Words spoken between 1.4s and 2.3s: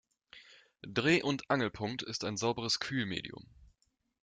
Angelpunkt ist